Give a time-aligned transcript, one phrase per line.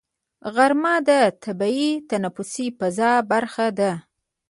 [0.55, 1.09] غرمه د
[1.45, 3.91] طبیعي تنفسي فضا برخه ده